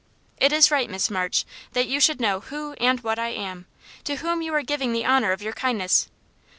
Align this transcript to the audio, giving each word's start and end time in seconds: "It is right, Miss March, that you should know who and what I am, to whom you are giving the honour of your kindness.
"It 0.37 0.51
is 0.51 0.71
right, 0.71 0.89
Miss 0.89 1.11
March, 1.11 1.45
that 1.73 1.85
you 1.87 1.99
should 1.99 2.19
know 2.19 2.39
who 2.39 2.73
and 2.79 2.99
what 3.01 3.19
I 3.19 3.27
am, 3.29 3.67
to 4.05 4.15
whom 4.15 4.41
you 4.41 4.51
are 4.55 4.63
giving 4.63 4.93
the 4.93 5.05
honour 5.05 5.31
of 5.31 5.43
your 5.43 5.53
kindness. 5.53 6.09